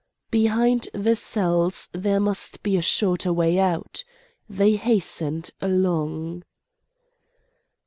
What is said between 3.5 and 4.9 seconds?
out. They